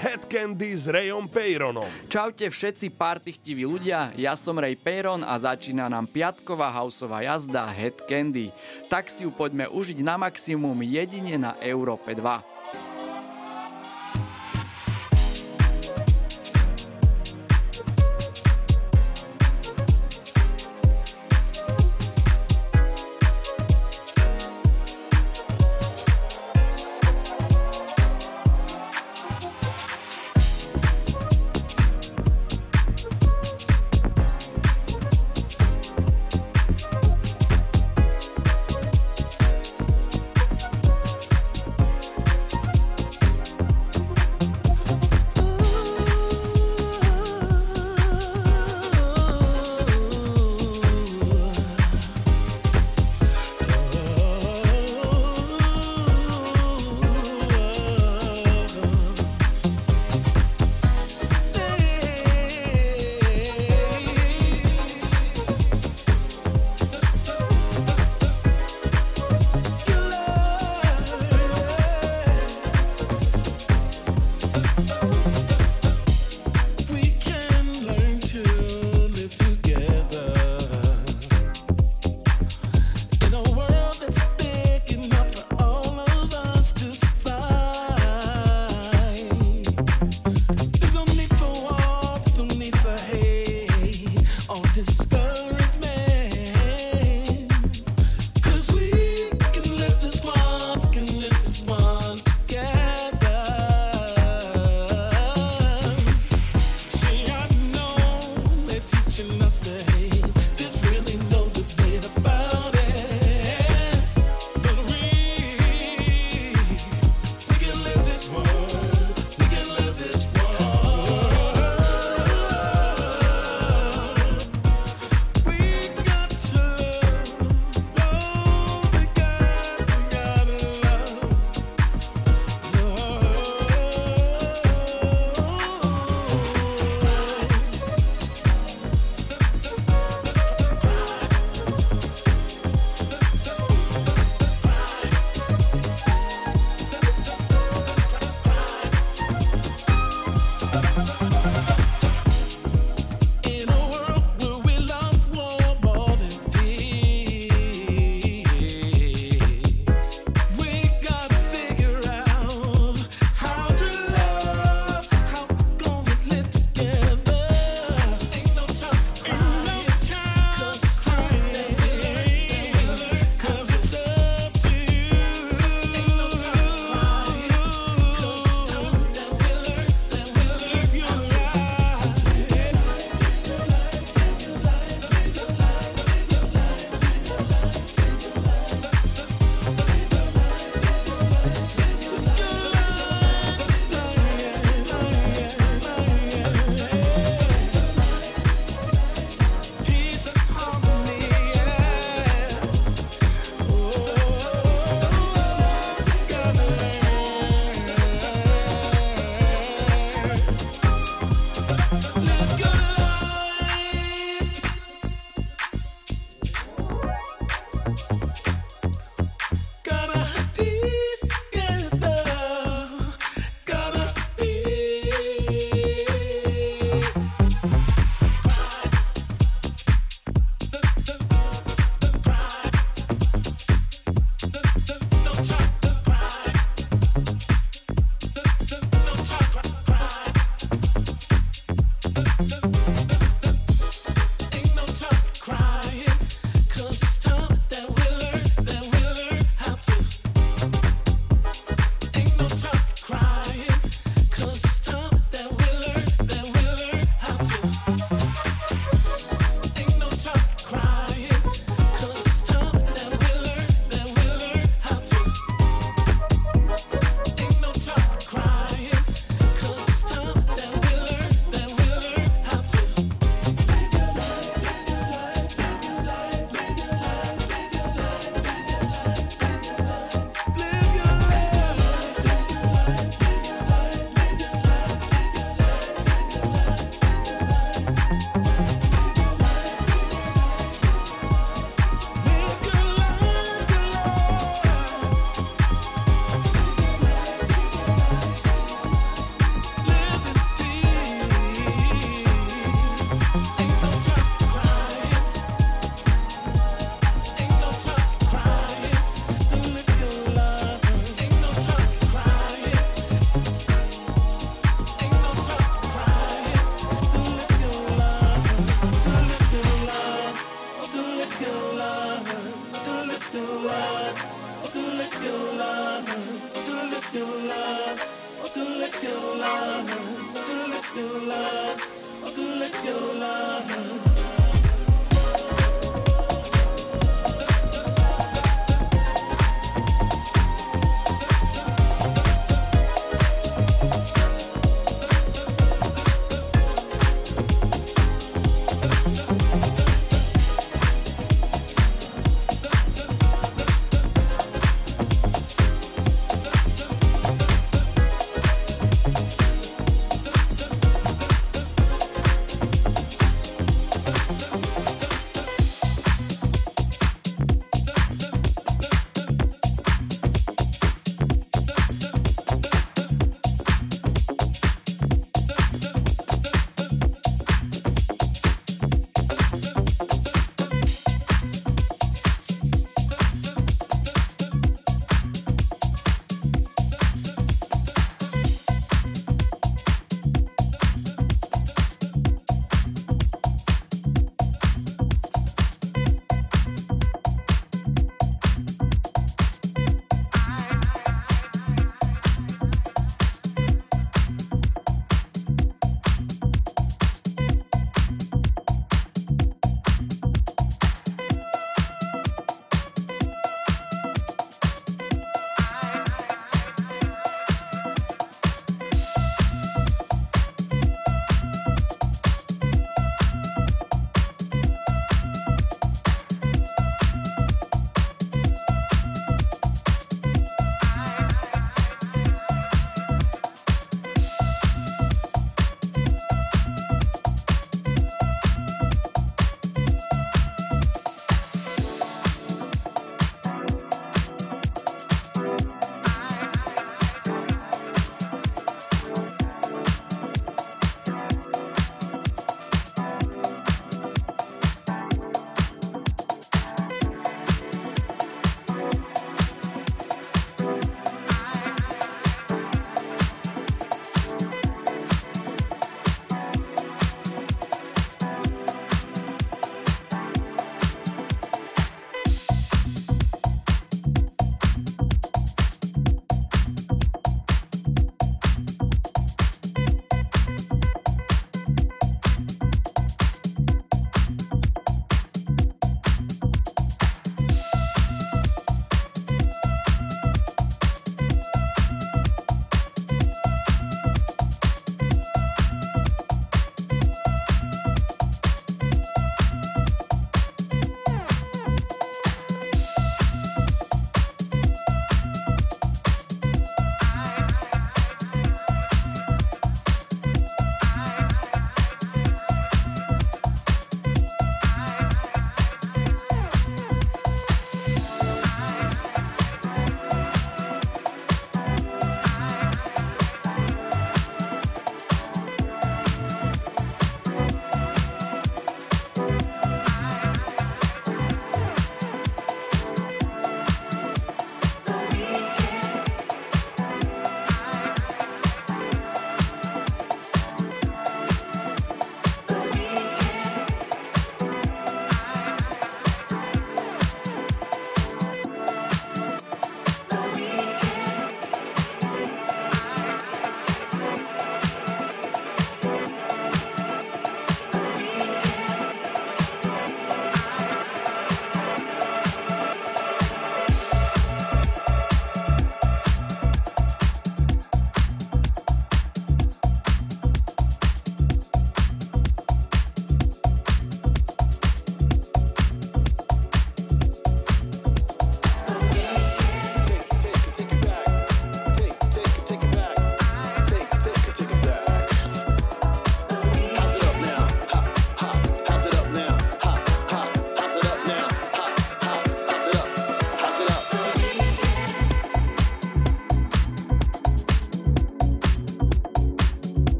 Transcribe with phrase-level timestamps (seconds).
[0.00, 1.84] Head Candy s Rayom Peyronom.
[2.08, 8.08] Čaute všetci partychtiví ľudia, ja som Ray Peyron a začína nám piatková houseová jazda Head
[8.08, 8.48] Candy.
[8.88, 12.16] Tak si ju poďme užiť na maximum jedine na Európe 2.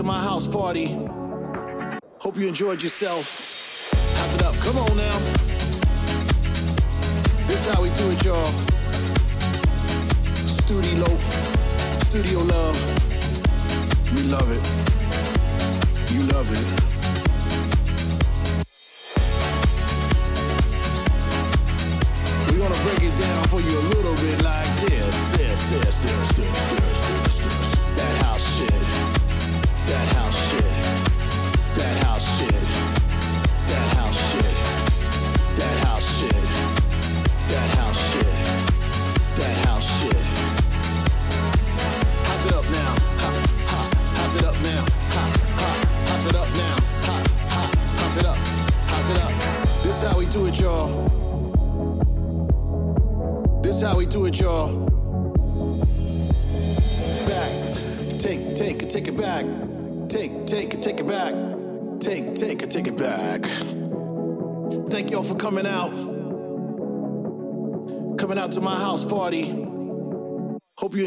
[0.00, 0.98] to my house party.
[2.20, 3.90] Hope you enjoyed yourself.
[4.14, 4.54] Pass it up.
[4.64, 5.18] Come on now.
[7.46, 8.46] This how we do it, y'all.
[10.36, 11.04] Studio,
[11.98, 12.78] studio love.
[14.14, 16.12] We love it.
[16.14, 16.99] You love it.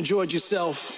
[0.04, 0.93] enjoyed yourself.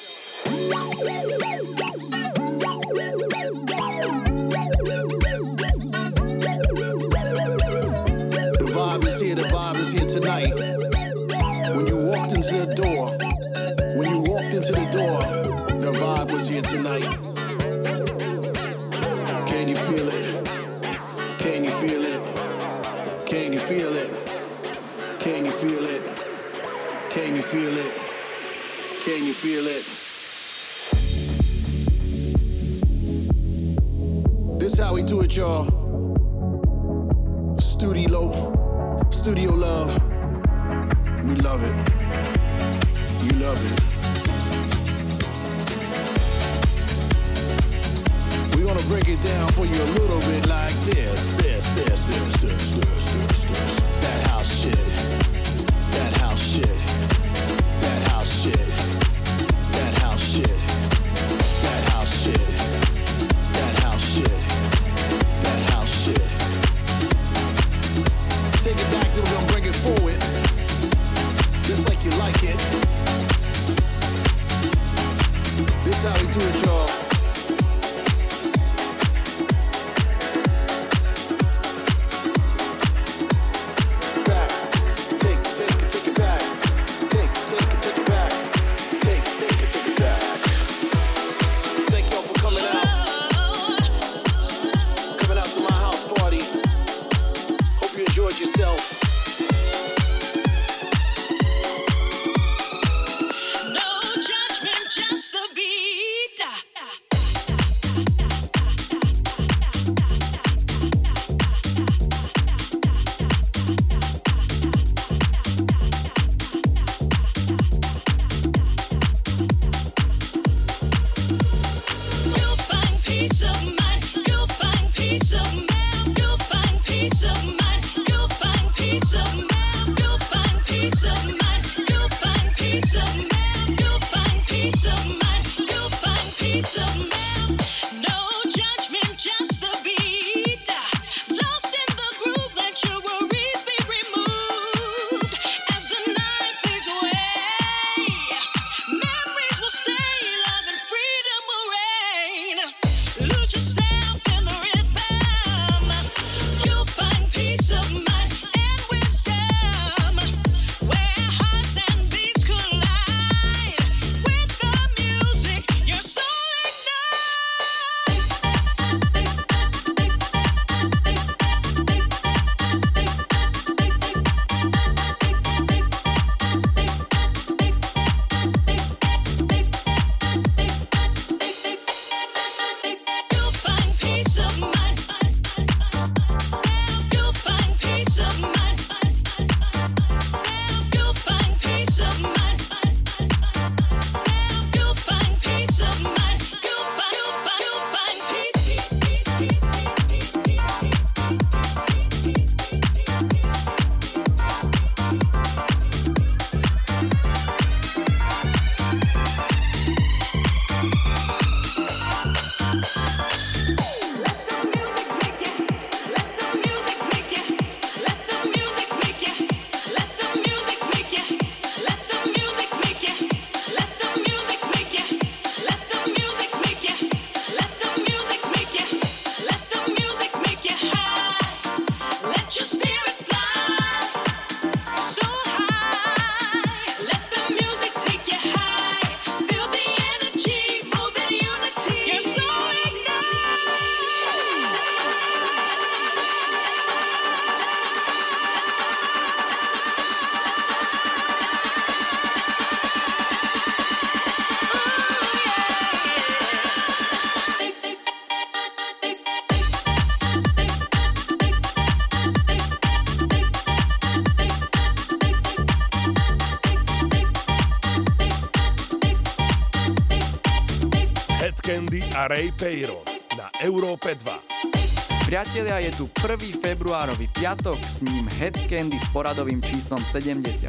[272.35, 272.99] A Ray Peyron
[273.39, 275.23] na Európe 2.
[275.23, 276.59] Priatelia, je tu 1.
[276.59, 280.67] februárový piatok, s ním Head Candy s poradovým číslom 74,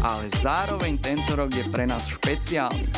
[0.00, 2.88] ale zároveň tento rok je pre nás špeciálny.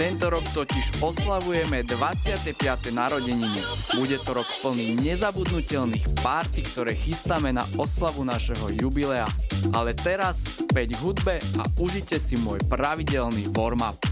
[0.00, 2.56] Tento rok totiž oslavujeme 25.
[2.96, 3.60] narodeniny.
[4.00, 9.28] Bude to rok plný nezabudnutelných párty, ktoré chystáme na oslavu našeho jubilea.
[9.76, 14.05] Ale teraz späť hudbe a užite si môj pravidelný warm-up.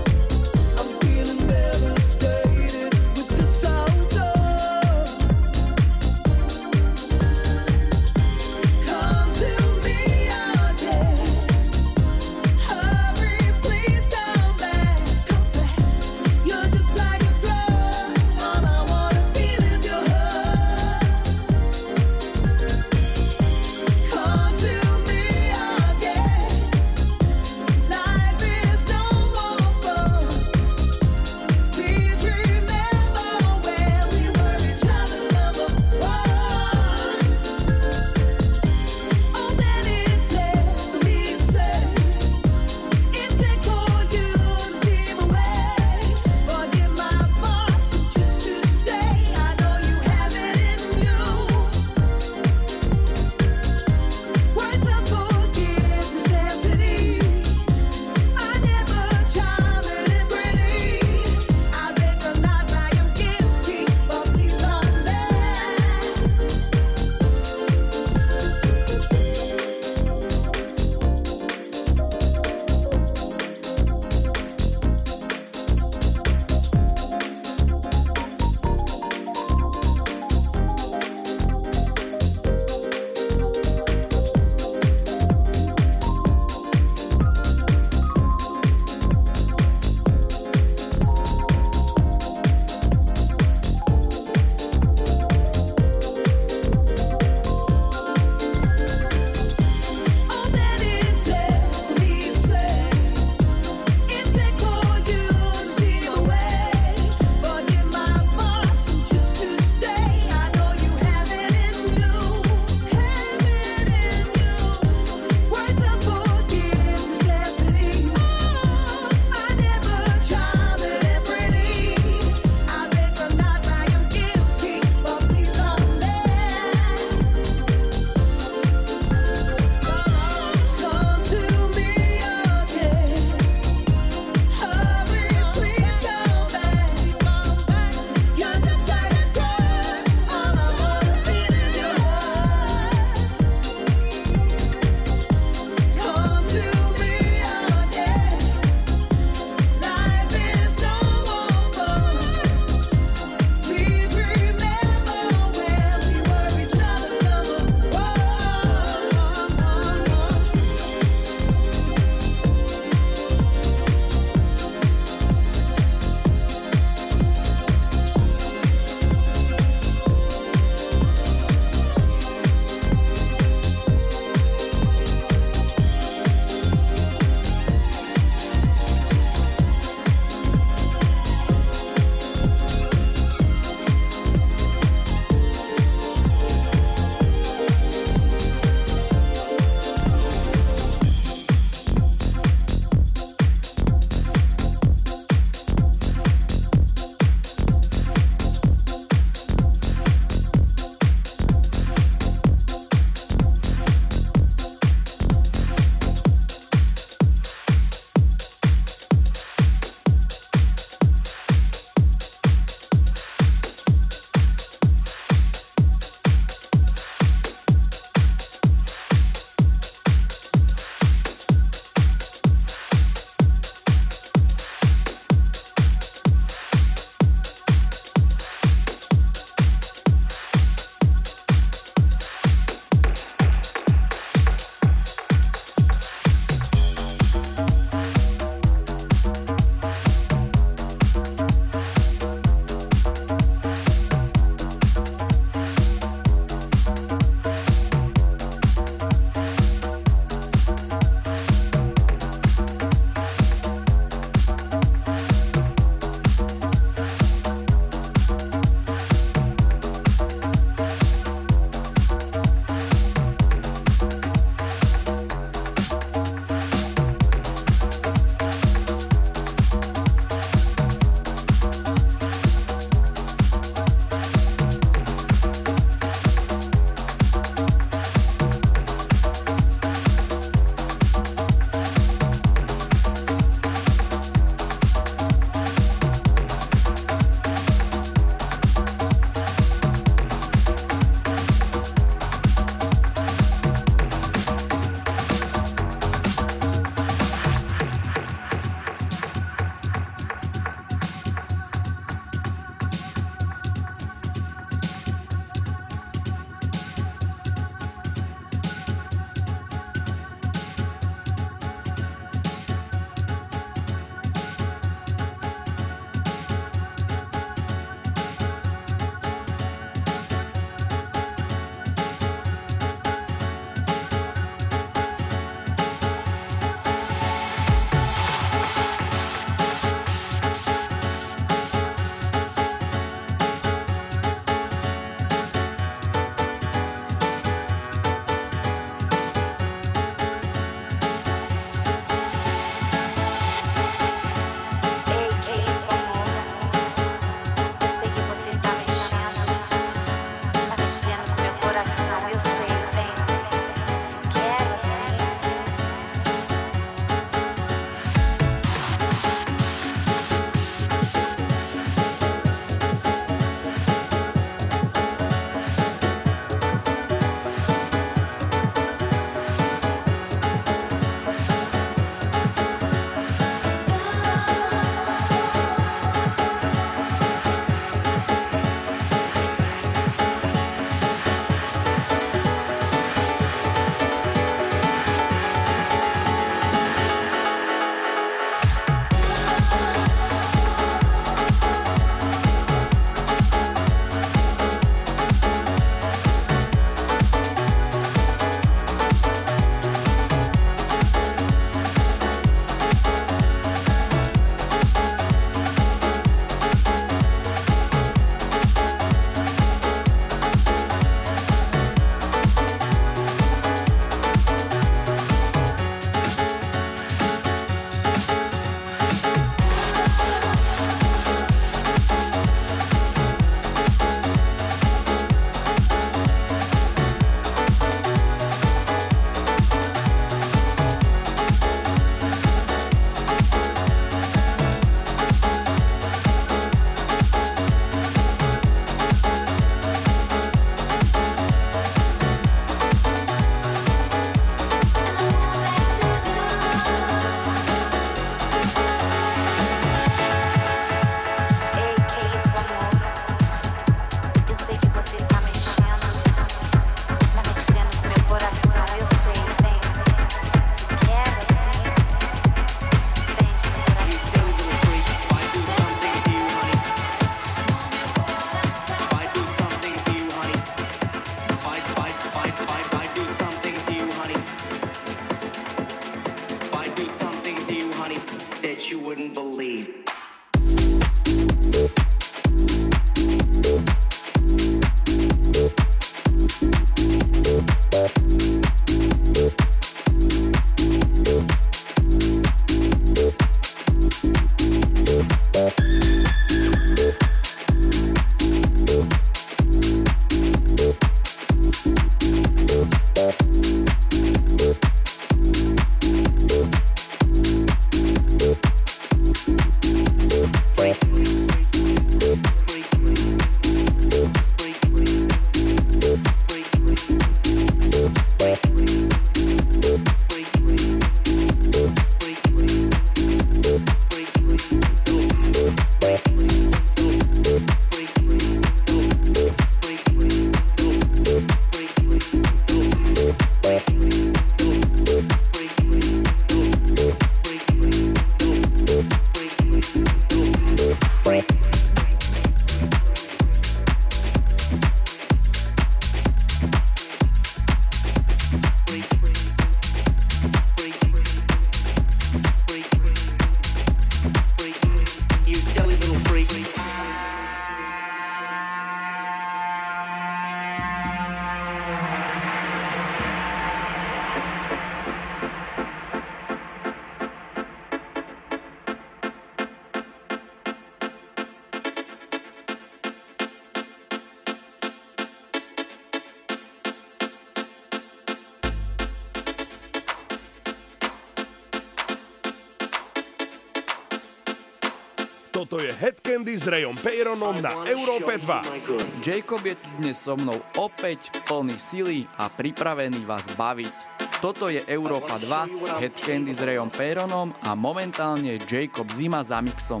[586.64, 586.72] S
[587.04, 589.20] Peyronom na Európe 2.
[589.20, 593.92] Jacob je tu dnes so mnou opäť plný sily a pripravený vás baviť.
[594.40, 600.00] Toto je Európa 2, Head Candy s Rayom Peyronom a momentálne Jacob Zima za mixom.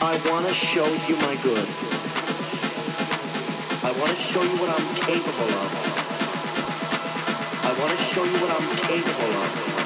[0.00, 1.68] I wanna show you my good.
[3.84, 5.70] I wanna show you what I'm capable of.
[7.68, 9.80] I wanna show you what I'm capable of.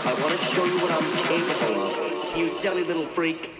[0.00, 2.19] I want to show you what I'm capable of.
[2.36, 3.59] You silly little freak.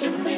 [0.00, 0.37] watching me.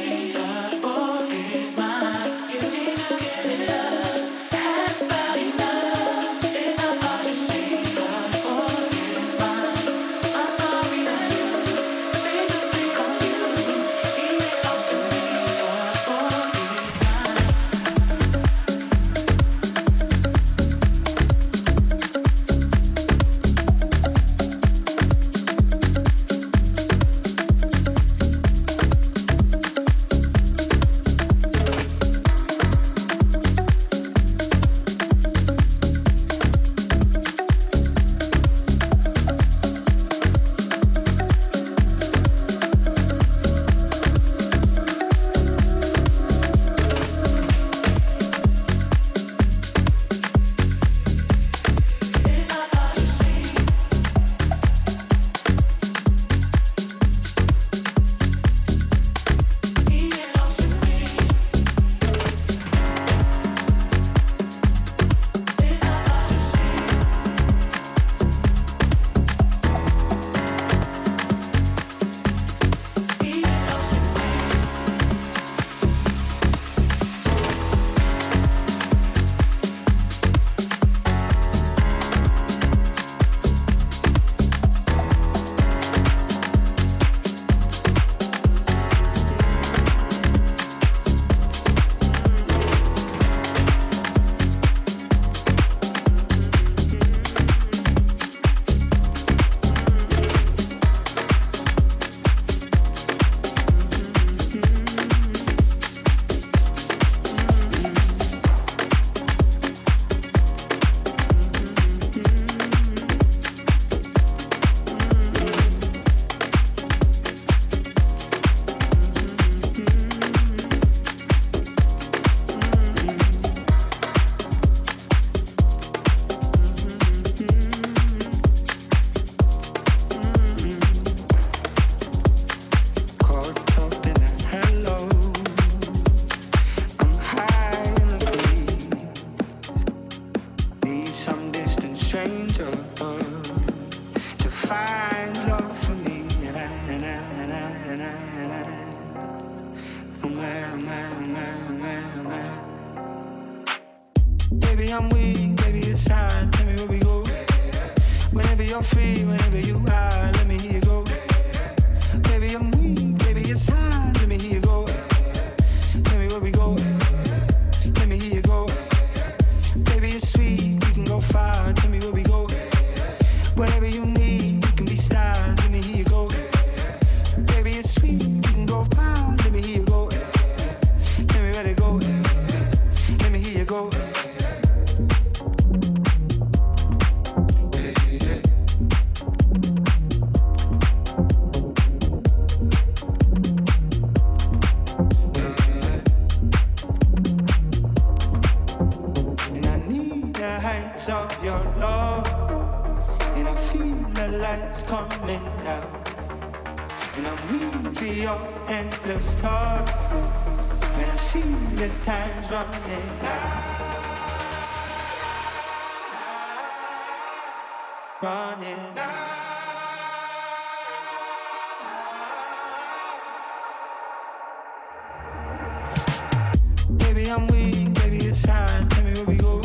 [227.31, 228.89] I'm weak, baby, it's time.
[228.89, 229.61] Tell me where we go.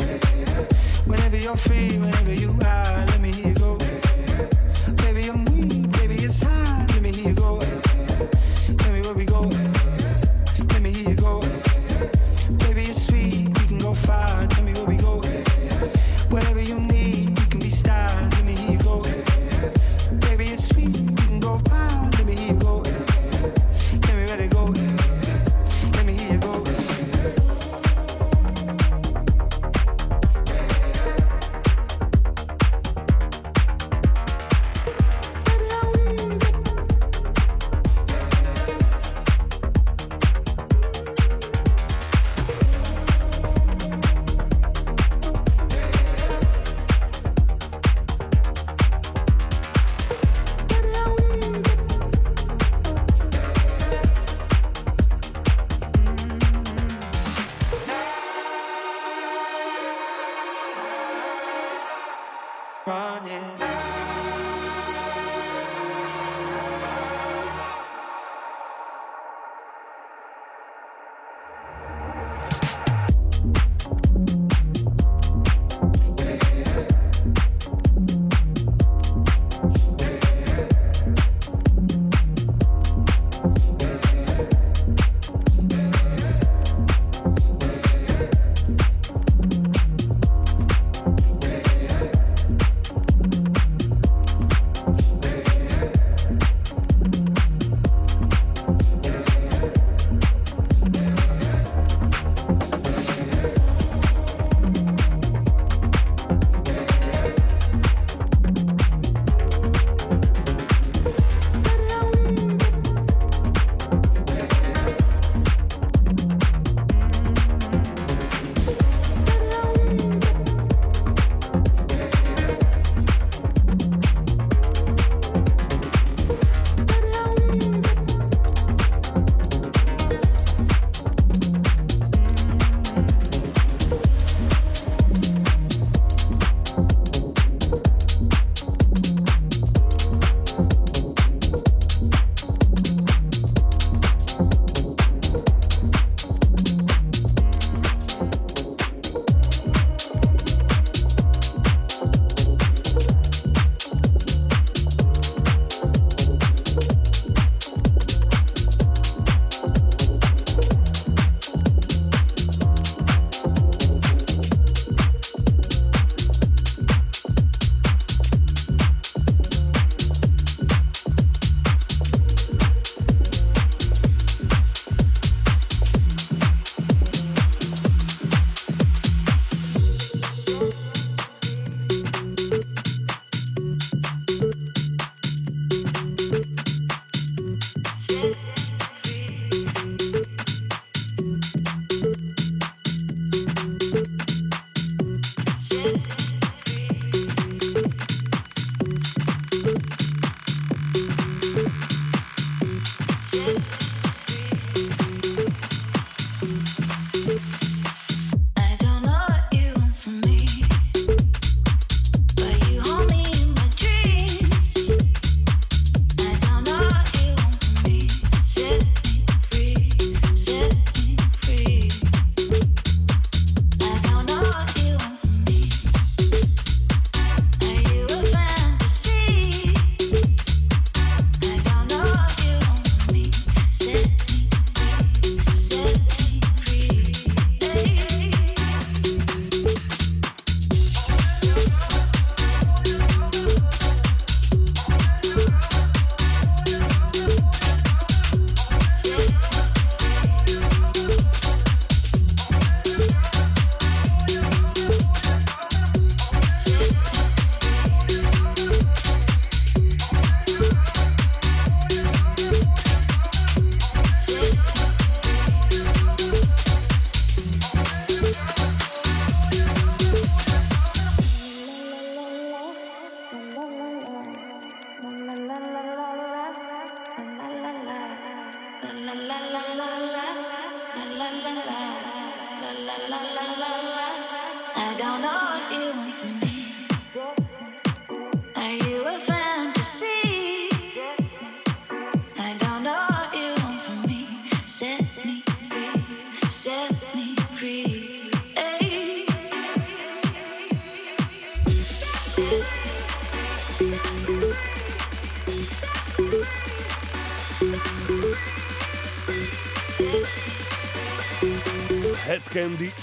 [1.04, 2.52] Whenever you're free, whenever you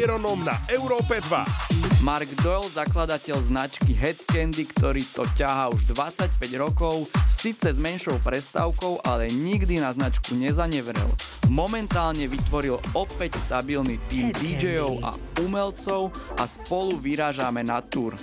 [0.00, 2.00] Ironom na Európe 2.
[2.00, 8.16] Mark Doyle, zakladateľ značky Head Candy, ktorý to ťahá už 25 rokov, síce s menšou
[8.24, 11.04] prestávkou, ale nikdy na značku nezanevrel.
[11.52, 15.12] Momentálne vytvoril opäť stabilný tým DJov a
[15.44, 18.16] umelcov a spolu vyrážame na túr.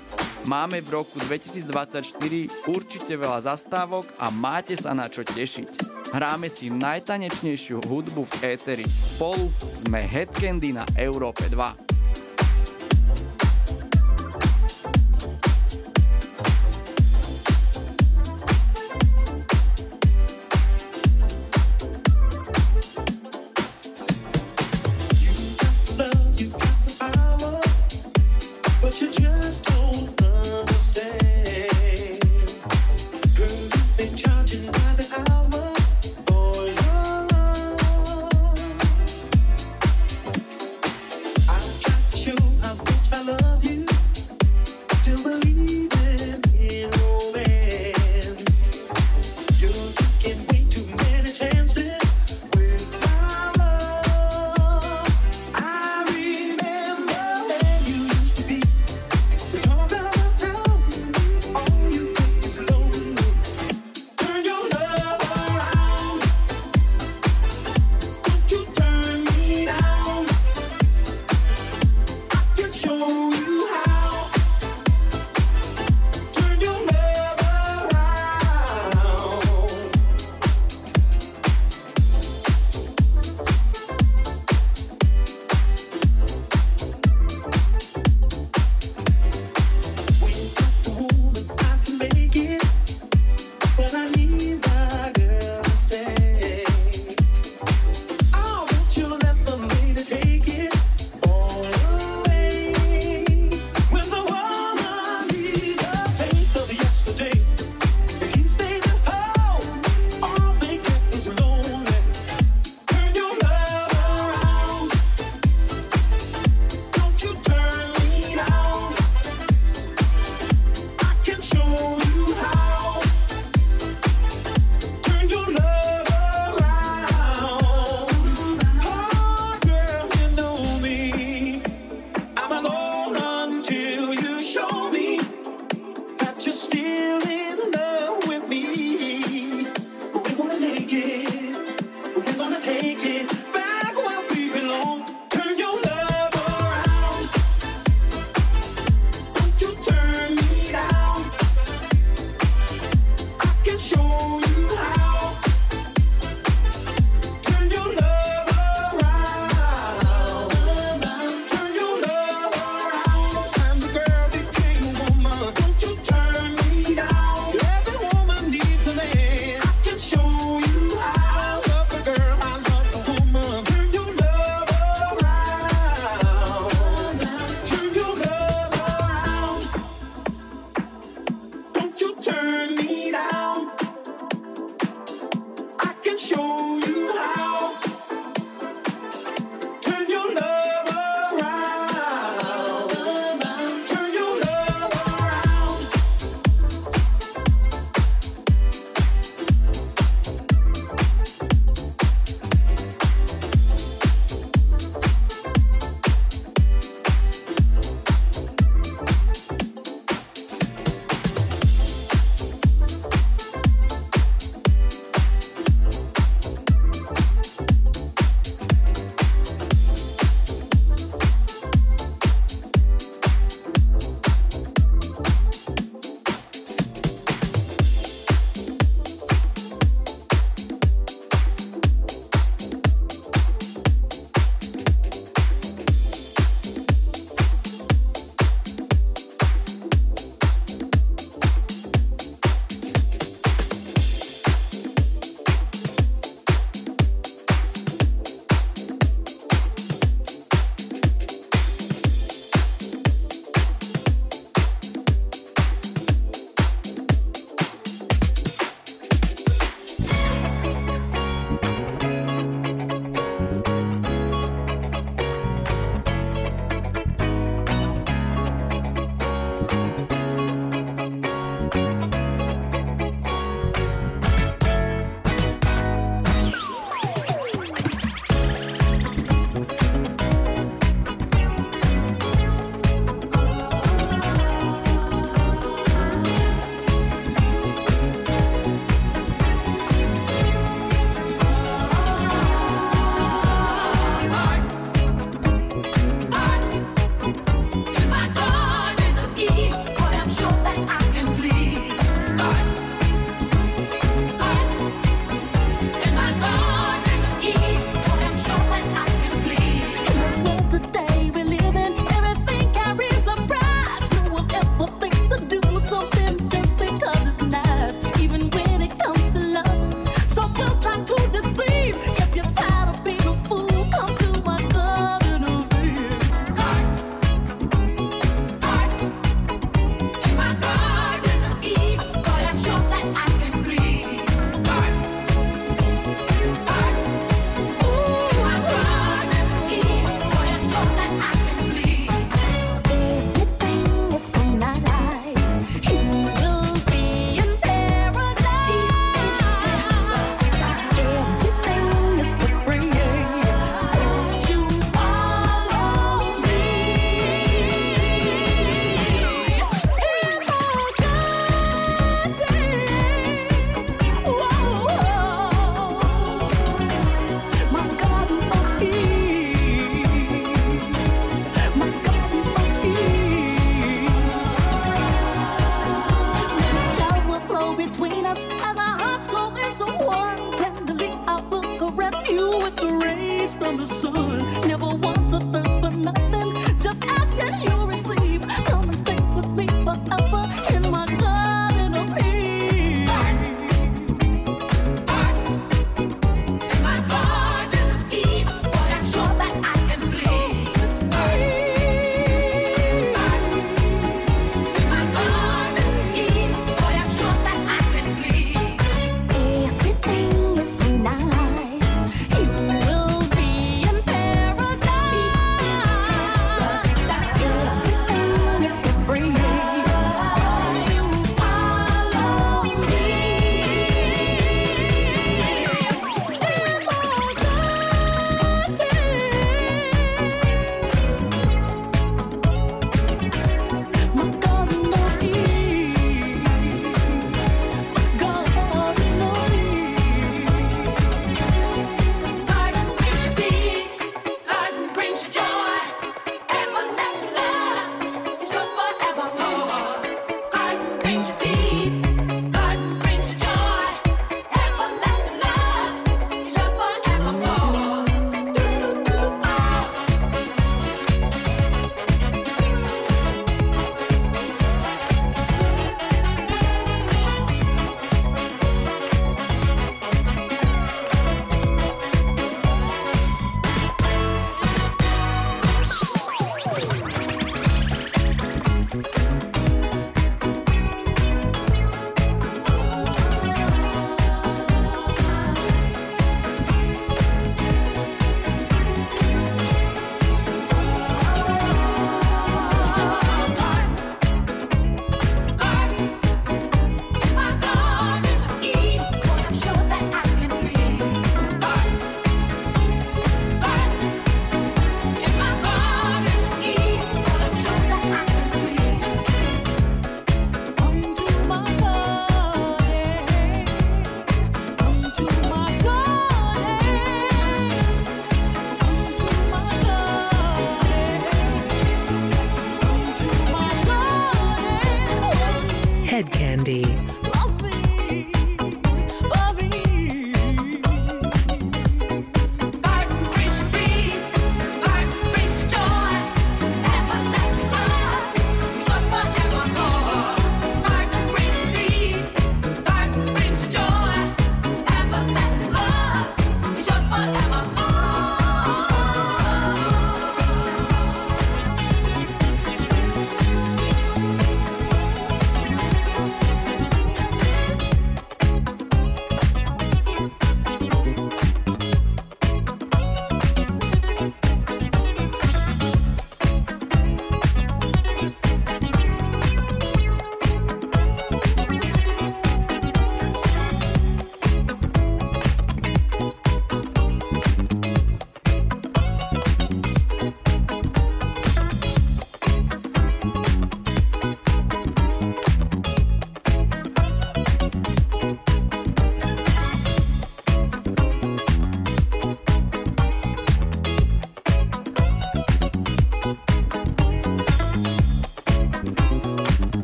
[0.49, 5.87] Máme v roku 2024 určite veľa zastávok a máte sa na čo tešiť.
[6.08, 8.86] Hráme si najtanečnejšiu hudbu v éteri.
[8.88, 11.87] Spolu sme Headcandy na Európe 2.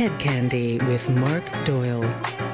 [0.00, 2.49] Head Candy with Mark Doyle.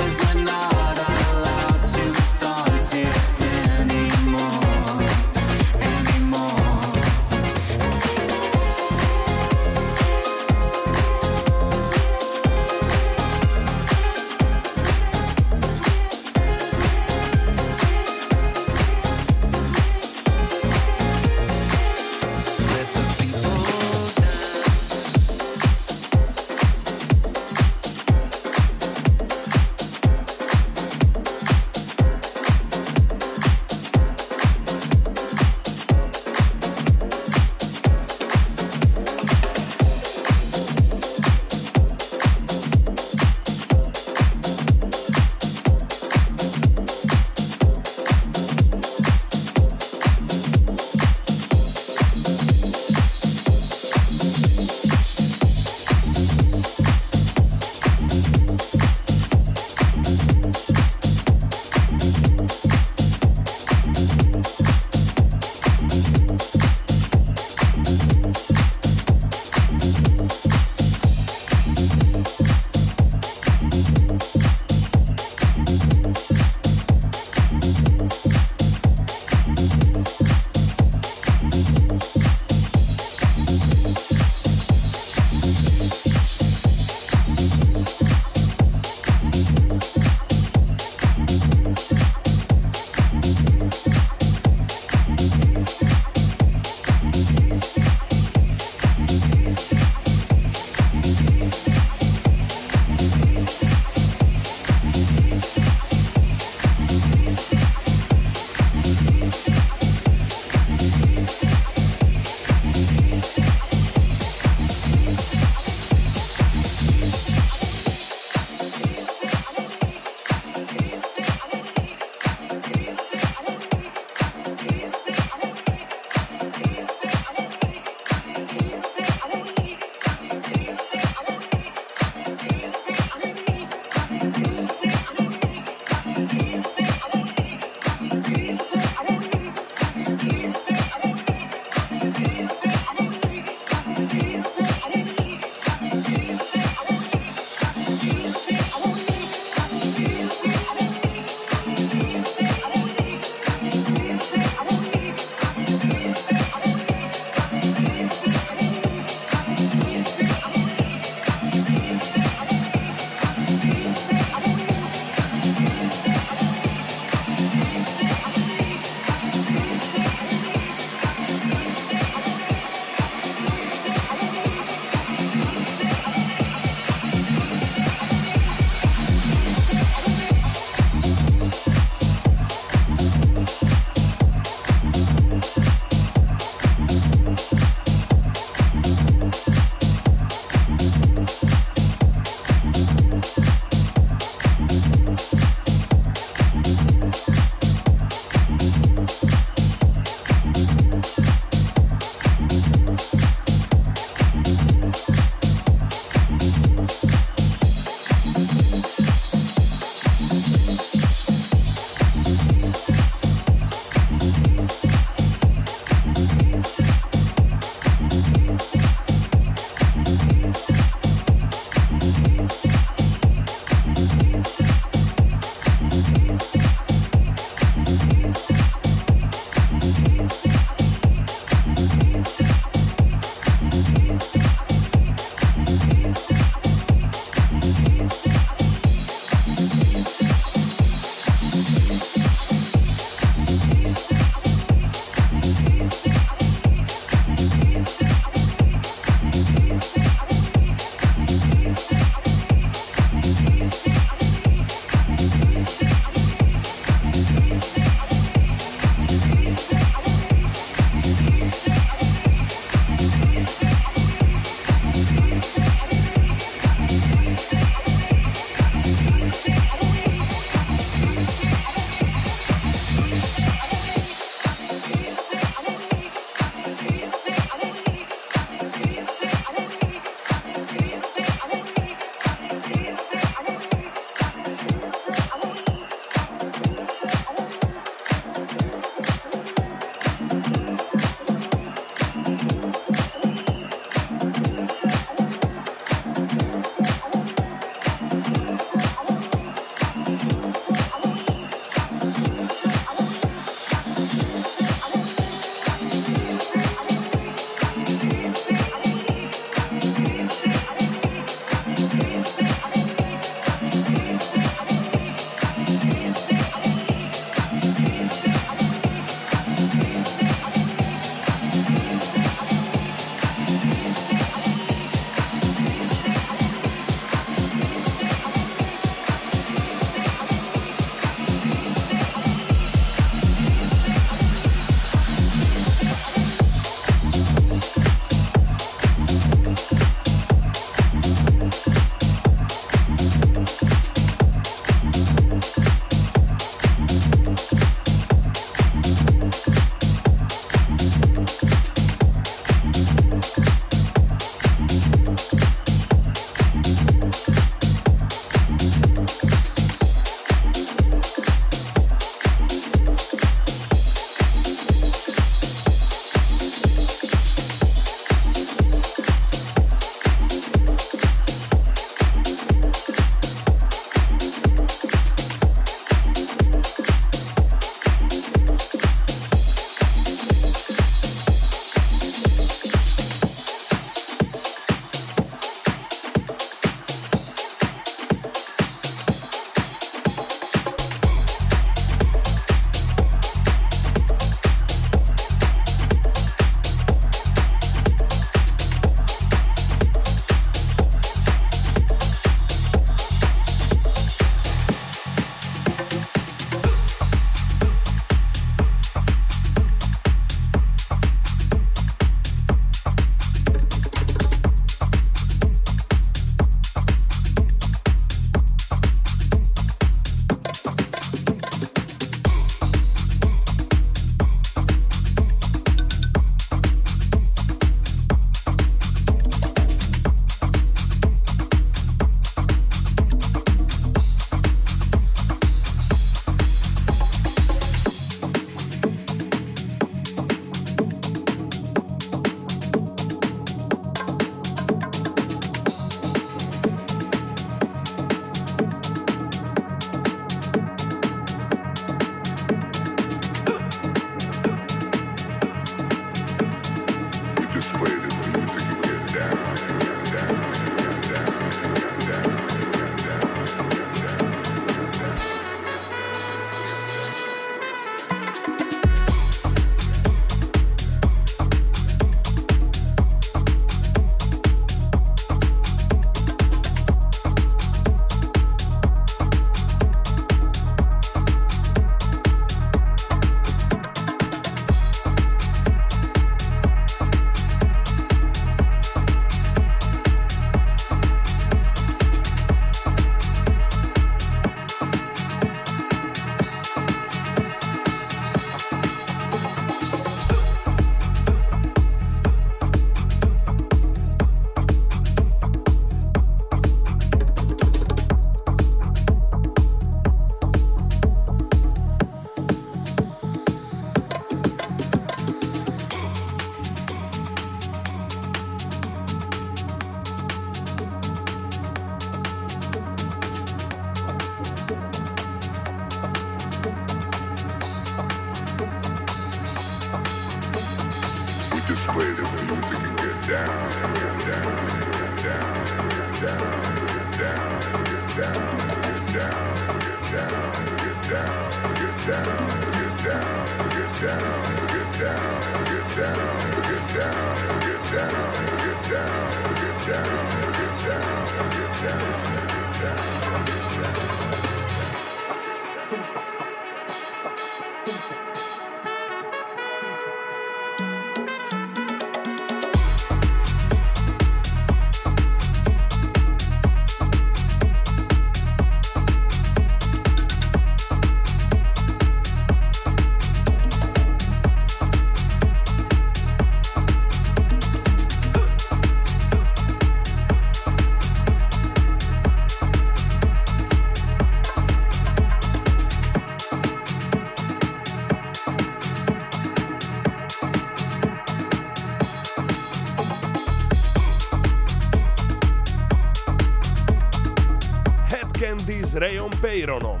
[599.40, 600.00] Peyronom.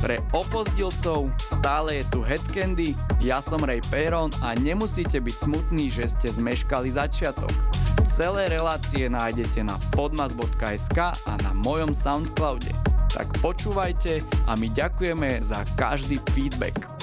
[0.00, 6.08] Pre opozdilcov stále je tu Headcandy, ja som Ray Peyron a nemusíte byť smutní, že
[6.12, 7.52] ste zmeškali začiatok.
[8.08, 12.72] Celé relácie nájdete na podmas.sk a na mojom Soundcloude.
[13.12, 16.95] Tak počúvajte a my ďakujeme za každý feedback.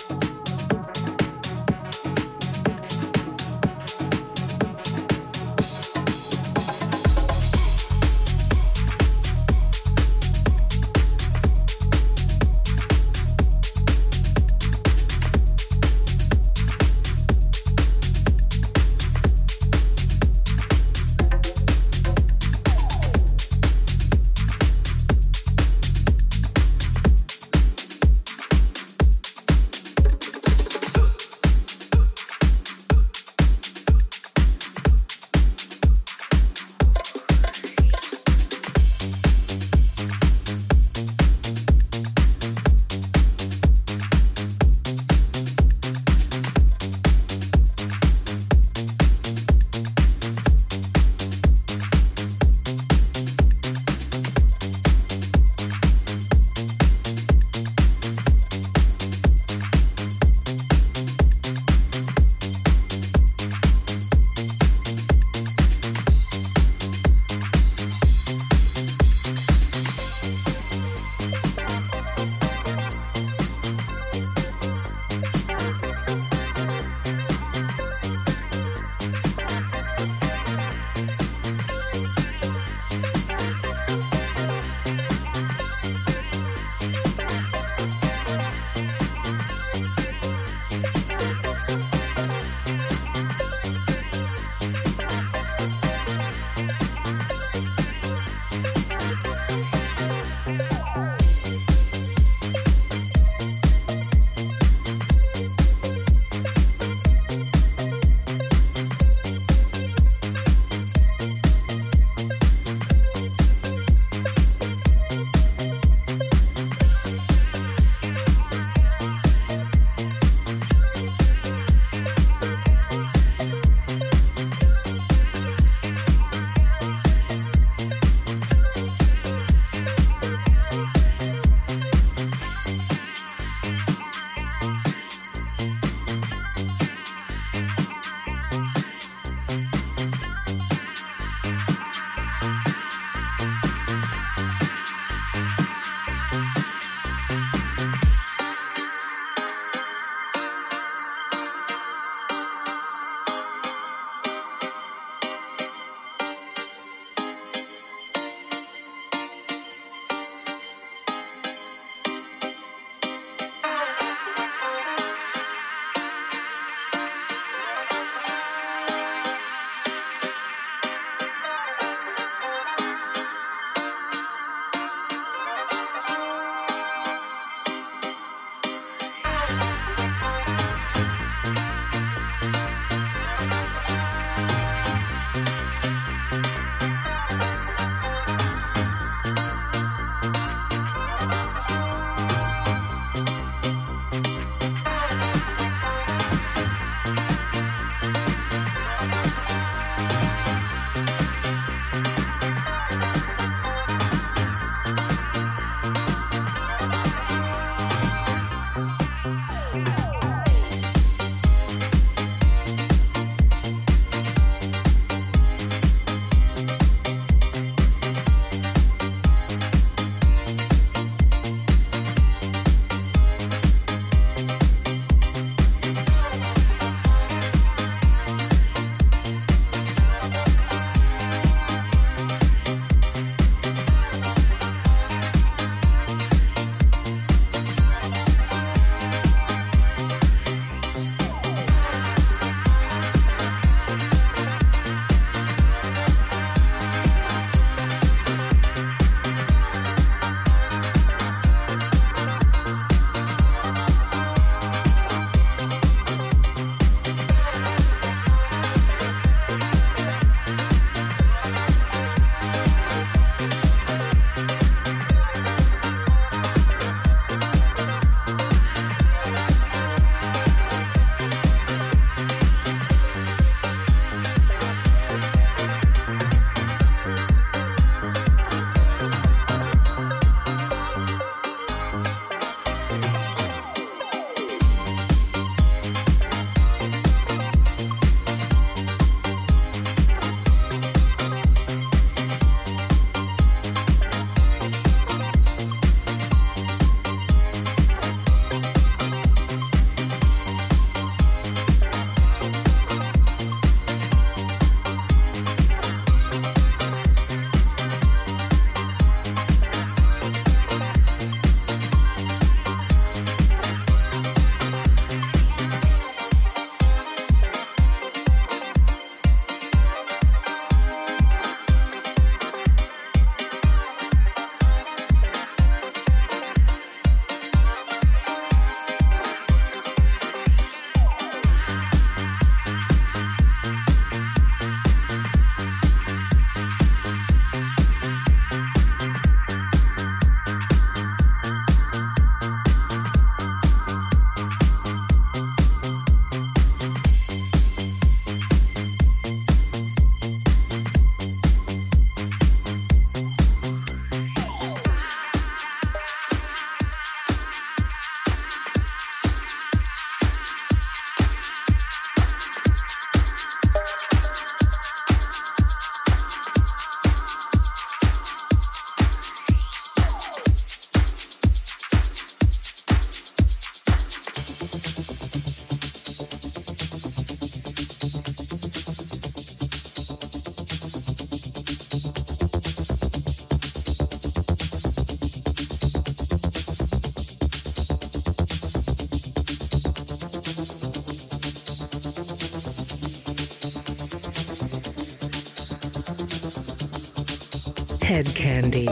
[398.13, 398.87] Hedkandi.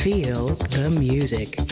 [0.00, 1.63] Feel the music.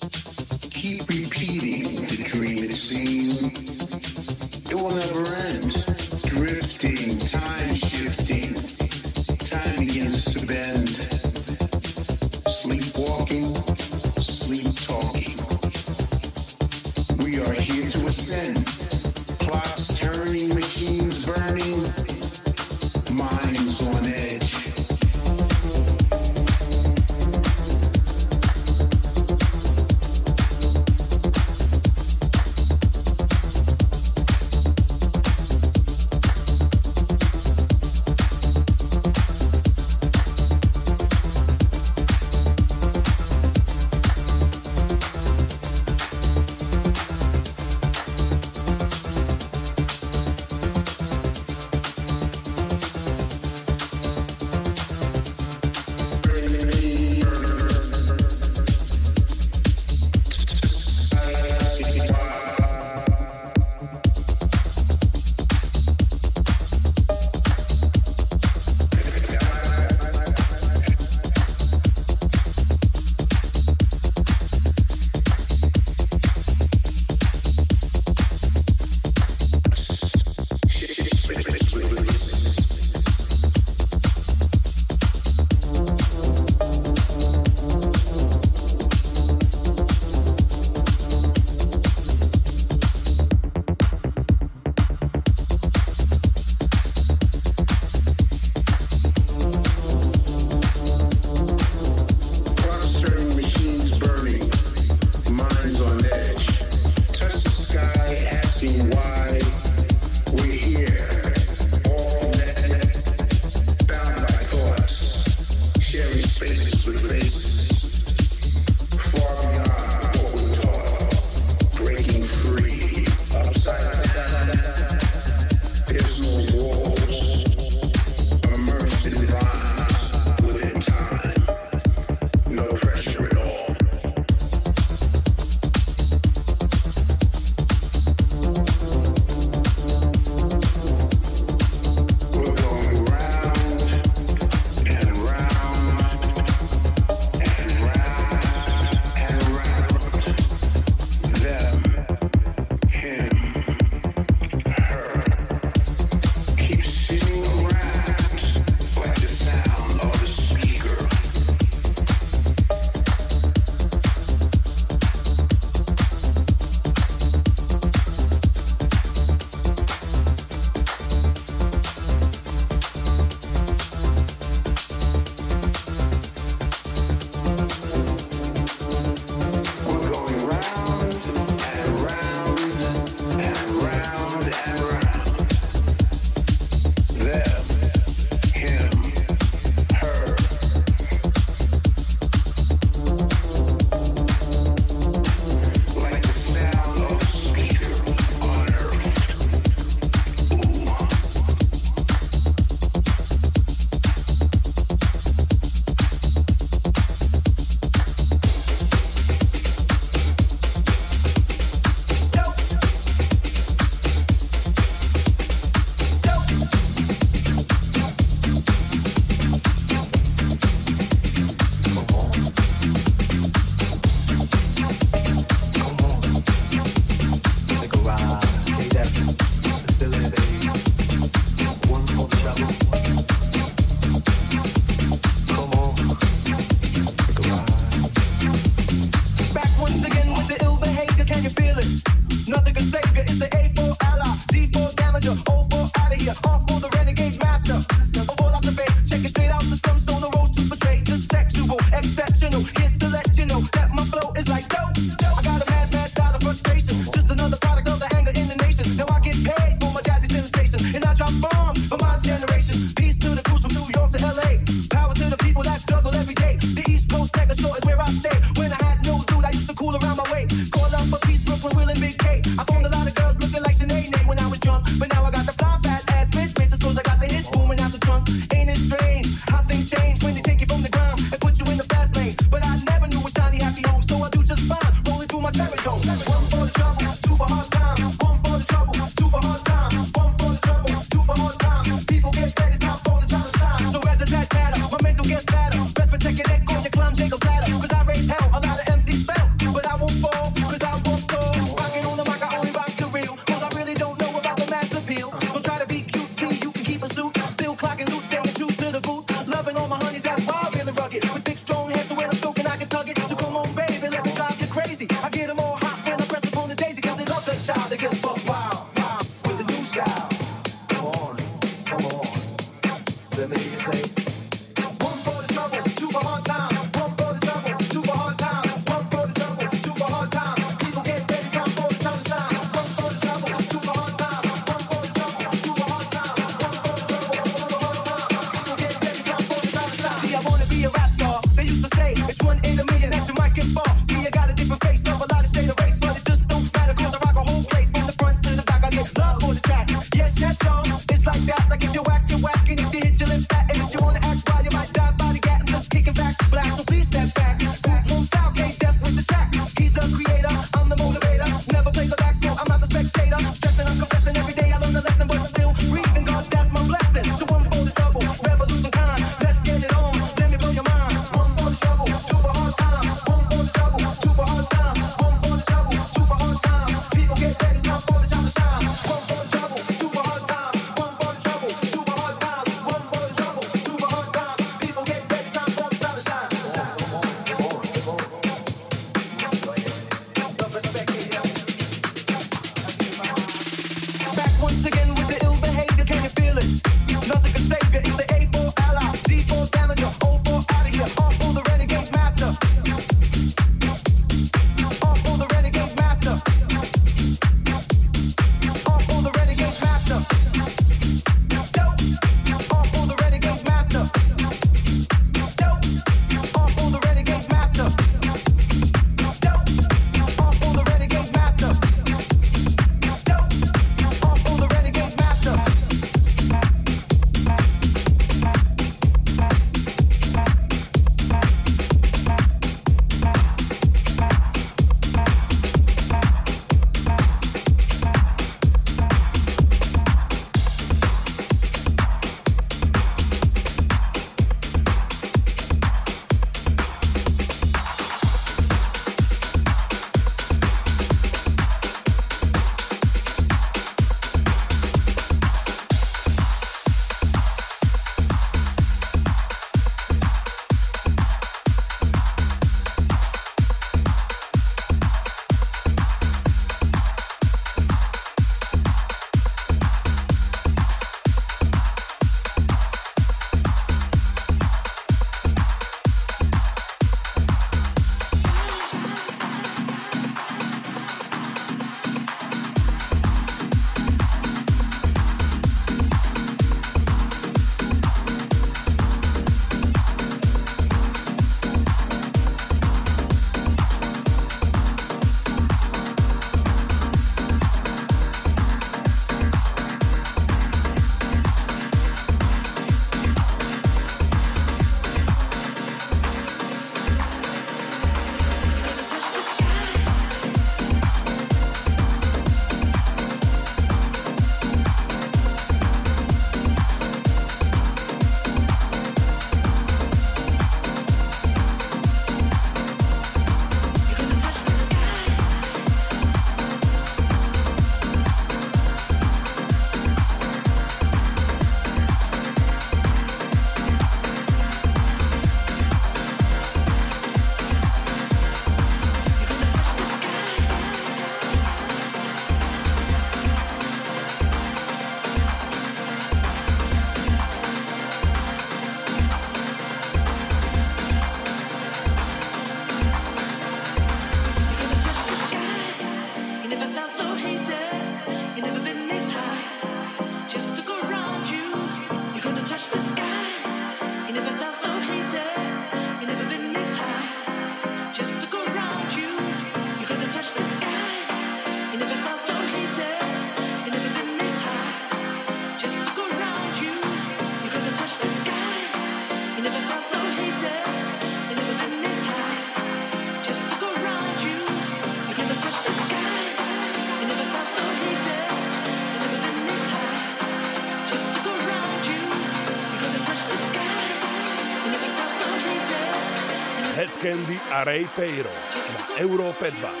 [597.71, 598.51] A Ray Payro
[598.91, 600.00] na Európe 2.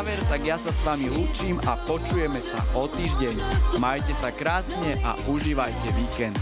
[0.00, 3.36] záver, tak ja sa s vami lúčim a počujeme sa o týždeň.
[3.84, 6.40] Majte sa krásne a užívajte víkend.